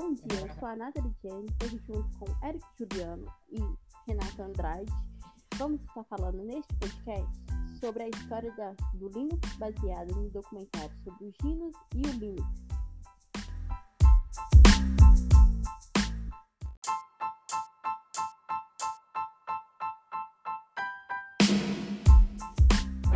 [0.00, 3.58] Bom dia, eu sou a Nathalie Jenny, estou junto com Eric Juliano e
[4.06, 4.92] Renato Andrade.
[5.56, 7.28] Vamos estar falando neste podcast
[7.80, 12.46] sobre a história da, do Linux baseada no documentário sobre os Linux e o Linux.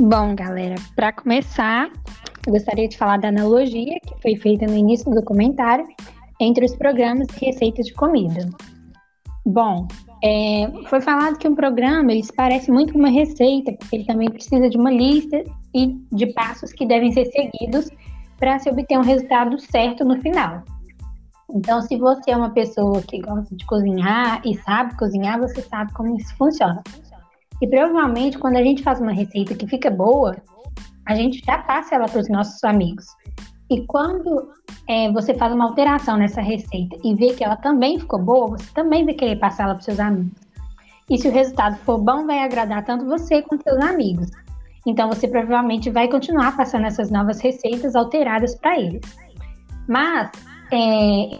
[0.00, 1.88] Bom, galera, para começar,
[2.44, 5.86] eu gostaria de falar da analogia que foi feita no início do documentário
[6.40, 8.48] entre os programas e receitas de comida.
[9.46, 9.86] Bom,
[10.22, 14.30] é, foi falado que um programa ele parece muito com uma receita, porque ele também
[14.30, 17.90] precisa de uma lista e de passos que devem ser seguidos
[18.38, 20.62] para se obter um resultado certo no final.
[21.54, 25.92] Então, se você é uma pessoa que gosta de cozinhar e sabe cozinhar, você sabe
[25.92, 26.82] como isso funciona.
[27.60, 30.36] E provavelmente, quando a gente faz uma receita que fica boa,
[31.06, 33.04] a gente já passa ela para os nossos amigos.
[33.70, 34.48] E quando
[34.88, 38.70] é, você faz uma alteração nessa receita e vê que ela também ficou boa, você
[38.74, 40.32] também vai querer passar ela para seus amigos.
[41.08, 44.30] E se o resultado for bom, vai agradar tanto você quanto seus amigos.
[44.86, 49.02] Então você provavelmente vai continuar passando essas novas receitas alteradas para eles.
[49.88, 50.30] Mas
[50.72, 51.38] é,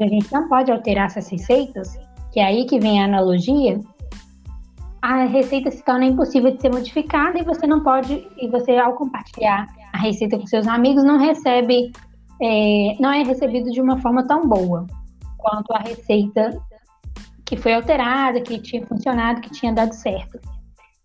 [0.00, 1.96] a gente não pode alterar essas receitas,
[2.32, 3.80] que é aí que vem a analogia,
[5.02, 8.94] a receita se torna impossível de ser modificada e você não pode, e você ao
[8.94, 9.66] compartilhar
[10.00, 11.92] a receita com seus amigos não recebe,
[12.40, 14.86] é, não é recebido de uma forma tão boa
[15.36, 16.58] quanto a receita
[17.44, 20.40] que foi alterada, que tinha funcionado, que tinha dado certo.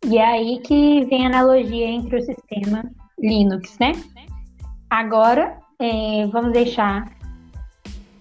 [0.06, 2.84] E é aí que vem a analogia entre o sistema
[3.20, 3.92] Linux, né?
[4.90, 7.06] Agora, é, vamos deixar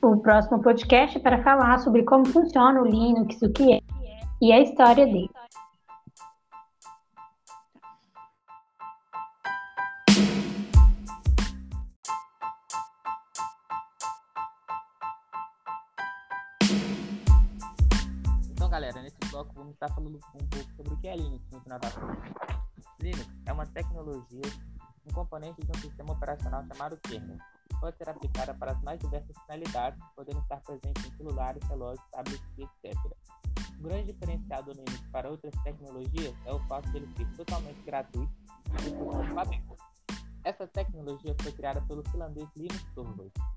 [0.03, 3.81] o próximo podcast para falar sobre como funciona o Linux, o que é
[4.43, 5.31] e a história dele.
[18.75, 21.79] Galera, nesse bloco vamos estar falando um pouco sobre o que é Linux no final
[21.79, 21.89] da.
[23.01, 24.43] Linux é uma tecnologia,
[25.07, 27.39] um componente de um sistema operacional chamado kernel.
[27.79, 32.43] Pode ser aplicada para as mais diversas finalidades, podendo estar presente em celulares, relógios, tablets
[32.59, 32.97] etc.
[33.79, 37.81] O grande diferencial do Linux para outras tecnologias é o fato de ele ser totalmente
[37.83, 38.33] gratuito
[38.83, 43.54] e Essa tecnologia foi criada pelo finlandês Linus Torvalds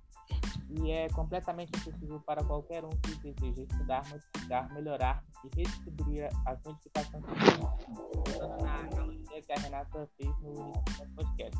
[0.70, 6.62] e é completamente acessível para qualquer um que deseja estudar, modificar, melhorar e redistribuir as
[6.64, 11.60] modificações usando na analogia que a Renata fez no início do podcast.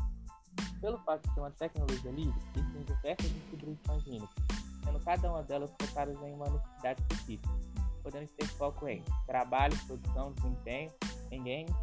[0.80, 4.34] Pelo fato de ser uma tecnologia livre, existem diversas distribuições Linux,
[4.84, 7.48] sendo cada uma delas focadas em uma necessidade específica,
[8.02, 10.92] podendo ter foco em trabalho, produção, desempenho,
[11.30, 11.74] em games,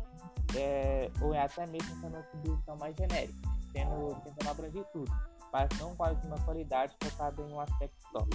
[0.56, 3.34] é, ou até mesmo sendo uma distribuição mais genérica,
[3.74, 8.28] tendo, tentando abranger tudo mas não quase uma qualidade focada em um aspecto só.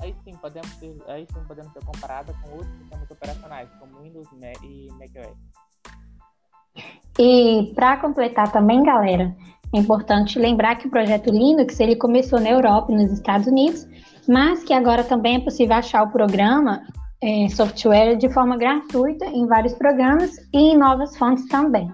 [0.00, 4.26] Aí sim podemos ser, aí sim podemos ser comparada com outros sistemas operacionais, como Windows
[4.62, 5.36] e macOS.
[7.18, 9.36] E para completar também, galera,
[9.74, 13.86] é importante lembrar que o projeto Linux ele começou na Europa e nos Estados Unidos,
[14.26, 16.80] mas que agora também é possível achar o programa
[17.22, 21.92] é, software de forma gratuita em vários programas e em novas fontes também.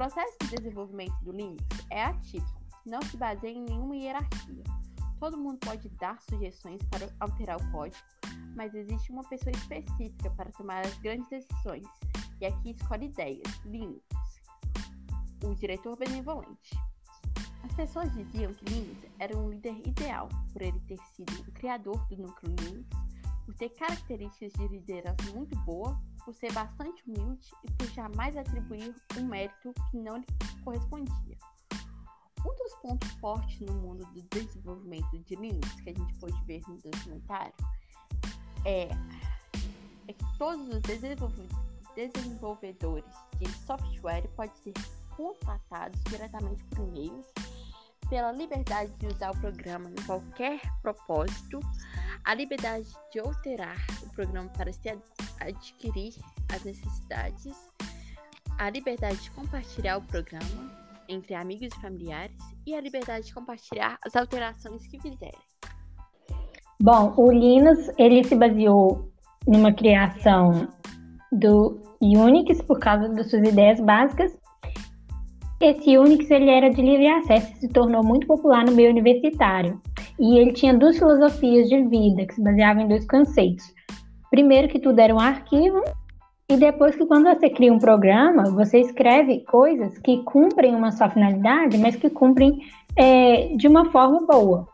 [0.00, 4.64] Processo de desenvolvimento do Linux é atípico, não se baseia em nenhuma hierarquia.
[5.18, 8.02] Todo mundo pode dar sugestões para alterar o código,
[8.56, 11.86] mas existe uma pessoa específica para tomar as grandes decisões,
[12.40, 14.02] e aqui escolhe ideias, Linux,
[15.44, 16.70] o diretor benevolente.
[17.62, 22.02] As pessoas diziam que Linux era um líder ideal por ele ter sido o criador
[22.06, 22.88] do núcleo Linux,
[23.44, 28.94] por ter características de liderança muito boa por ser bastante humilde e por jamais atribuir
[29.18, 30.26] um mérito que não lhe
[30.64, 31.38] correspondia.
[32.40, 36.62] Um dos pontos fortes no mundo do desenvolvimento de Linux que a gente pode ver
[36.68, 37.54] no documentário
[38.64, 38.88] é,
[40.08, 40.80] é que todos os
[41.94, 43.04] desenvolvedores
[43.38, 44.72] de software podem ser
[45.16, 47.26] contatados diretamente por e-mails
[48.08, 51.60] pela liberdade de usar o programa em qualquer propósito,
[52.24, 54.88] a liberdade de alterar o programa para se
[55.40, 56.14] adquirir
[56.54, 57.54] as necessidades,
[58.58, 60.70] a liberdade de compartilhar o programa
[61.08, 62.36] entre amigos e familiares
[62.66, 65.40] e a liberdade de compartilhar as alterações que fizerem.
[66.82, 69.10] Bom, o Linux ele se baseou
[69.46, 70.68] numa criação
[71.32, 74.40] do Unix por causa das suas ideias básicas
[75.60, 79.78] esse Unix ele era de livre acesso e se tornou muito popular no meio universitário.
[80.20, 83.64] E ele tinha duas filosofias de vida que se baseavam em dois conceitos:
[84.30, 85.82] primeiro que tudo era um arquivo,
[86.50, 91.08] e depois que quando você cria um programa, você escreve coisas que cumprem uma só
[91.08, 92.58] finalidade, mas que cumprem
[92.96, 94.68] é, de uma forma boa.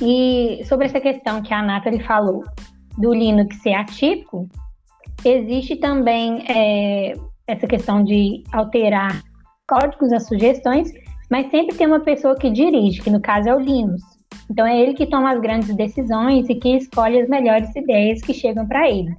[0.00, 2.44] E sobre essa questão que a Nathalie falou
[2.96, 4.48] do Linux ser atípico,
[5.24, 7.14] existe também é,
[7.46, 9.20] essa questão de alterar
[9.68, 10.92] códigos, as sugestões,
[11.28, 14.13] mas sempre tem uma pessoa que dirige, que no caso é o Linux.
[14.50, 18.34] Então é ele que toma as grandes decisões e que escolhe as melhores ideias que
[18.34, 19.16] chegam para ele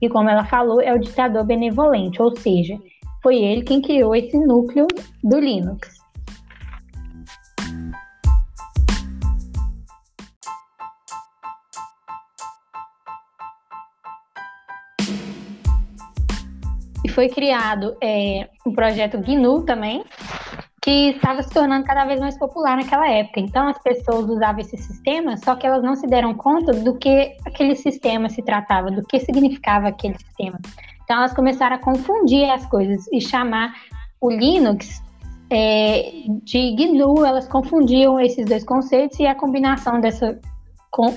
[0.00, 2.78] e, como ela falou, é o ditador benevolente, ou seja,
[3.22, 4.86] foi ele quem criou esse núcleo
[5.22, 5.96] do Linux.
[17.04, 20.04] E foi criado é, um projeto GNU também,
[20.86, 23.40] que estava se tornando cada vez mais popular naquela época.
[23.40, 27.36] Então as pessoas usavam esse sistema, só que elas não se deram conta do que
[27.44, 30.60] aquele sistema se tratava, do que significava aquele sistema.
[31.02, 33.74] Então elas começaram a confundir as coisas e chamar
[34.20, 35.02] o Linux
[35.50, 40.38] é, de GNU, elas confundiam esses dois conceitos e a combinação dessa
[40.92, 41.16] com,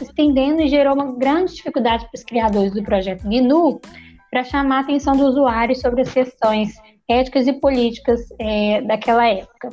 [0.00, 3.82] estendendo e gerou uma grande dificuldade para os criadores do projeto GNU
[4.30, 6.74] para chamar a atenção do usuário sobre as questões
[7.08, 9.70] éticas e políticas é, daquela época.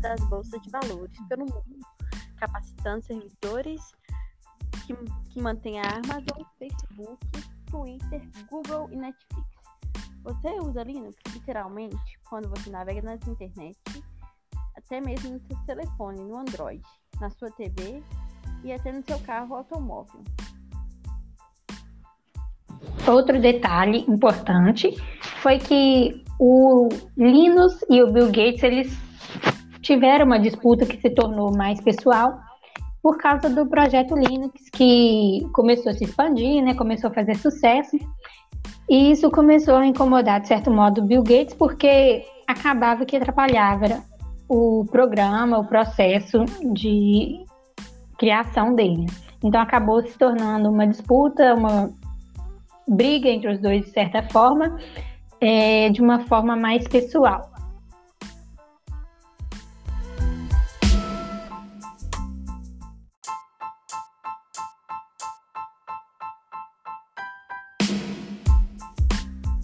[0.00, 1.80] das bolsas de valores pelo mundo,
[2.36, 3.80] capacitando servidores
[4.86, 4.94] que,
[5.30, 7.26] que mantêm a Amazon, Facebook,
[7.70, 9.48] Twitter, Google e Netflix.
[10.22, 13.76] Você usa Linux literalmente quando você navega nas internet,
[14.84, 16.82] até mesmo no seu telefone, no Android
[17.20, 18.02] na sua TV
[18.62, 20.20] e até no seu carro automóvel.
[23.06, 24.94] Outro detalhe importante
[25.42, 28.98] foi que o Linus e o Bill Gates eles
[29.80, 32.38] tiveram uma disputa que se tornou mais pessoal
[33.02, 37.98] por causa do projeto Linux que começou a se expandir, né, começou a fazer sucesso.
[38.88, 44.02] E isso começou a incomodar, de certo modo, Bill Gates, porque acabava que atrapalhava
[44.48, 47.44] o programa, o processo de
[48.18, 49.06] criação dele.
[49.42, 51.90] Então acabou se tornando uma disputa, uma
[52.86, 54.78] briga entre os dois de certa forma,
[55.40, 57.50] é, de uma forma mais pessoal.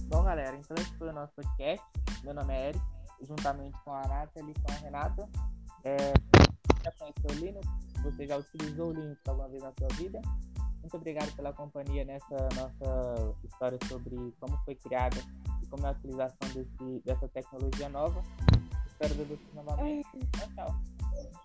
[0.08, 1.86] Bom, galera, então esse foi o nosso podcast.
[2.24, 5.28] Meu nome é Eric juntamente com a Nathalie com a Renata.
[5.84, 5.96] É,
[6.84, 7.66] já conheceu o Linux?
[8.02, 10.20] Você já utilizou o Linux alguma vez na sua vida?
[10.80, 15.16] Muito obrigado pela companhia nessa nossa história sobre como foi criada
[15.62, 18.22] e como é a utilização desse, dessa tecnologia nova.
[18.86, 20.08] Espero ver vocês novamente.
[20.32, 21.40] Tchau, tchau.